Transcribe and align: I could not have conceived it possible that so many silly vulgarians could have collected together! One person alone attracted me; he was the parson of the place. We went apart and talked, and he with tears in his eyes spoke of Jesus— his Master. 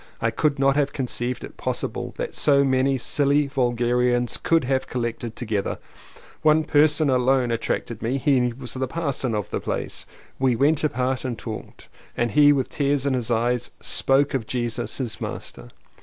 I 0.19 0.31
could 0.31 0.57
not 0.57 0.75
have 0.77 0.93
conceived 0.93 1.43
it 1.43 1.57
possible 1.57 2.15
that 2.17 2.33
so 2.33 2.63
many 2.63 2.97
silly 2.97 3.45
vulgarians 3.45 4.35
could 4.37 4.63
have 4.63 4.87
collected 4.87 5.35
together! 5.35 5.77
One 6.41 6.63
person 6.63 7.07
alone 7.07 7.51
attracted 7.51 8.01
me; 8.01 8.17
he 8.17 8.51
was 8.51 8.73
the 8.73 8.87
parson 8.87 9.35
of 9.35 9.51
the 9.51 9.59
place. 9.59 10.07
We 10.39 10.55
went 10.55 10.83
apart 10.83 11.23
and 11.23 11.37
talked, 11.37 11.87
and 12.17 12.31
he 12.31 12.51
with 12.51 12.69
tears 12.71 13.05
in 13.05 13.13
his 13.13 13.29
eyes 13.29 13.69
spoke 13.79 14.33
of 14.33 14.47
Jesus— 14.47 14.97
his 14.97 15.21
Master. 15.21 15.69